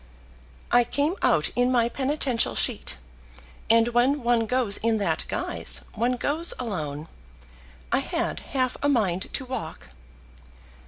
[0.71, 2.97] "I came out in my penitential sheet,
[3.69, 7.07] and when one goes in that guise, one goes alone.
[7.91, 9.89] I had half a mind to walk."